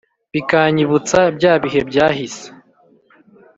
bikanyibutsa 0.33 1.19
bya 1.35 1.53
bihe 1.63 1.79
byahise 1.89 2.45